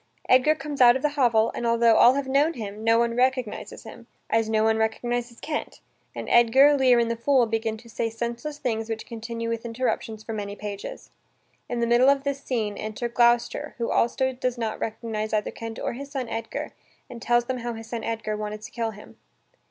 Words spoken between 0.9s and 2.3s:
of the hovel, and, altho all have